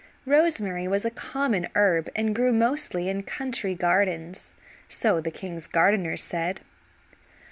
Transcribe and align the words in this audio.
Rosemary 0.25 0.87
was 0.87 1.05
a 1.05 1.11
common 1.11 1.67
herb 1.75 2.09
and 2.15 2.33
grew, 2.33 2.51
mostly, 2.51 3.07
in 3.07 3.21
country 3.21 3.75
gardens, 3.75 4.51
so 4.87 5.21
the 5.21 5.29
king's 5.29 5.67
gardeners 5.67 6.23
said. 6.23 6.61